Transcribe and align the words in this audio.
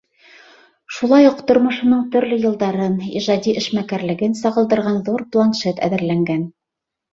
Шулай 0.95 1.27
уҡ 1.31 1.43
тормошоноң 1.51 2.01
төрлө 2.15 2.39
йылдарын, 2.45 2.97
ижади 3.21 3.55
эшмәкәрлеген 3.63 4.35
сағылдырған 4.43 5.01
ҙур 5.11 5.29
планшет 5.37 5.85
әҙерләнгән. 5.91 6.45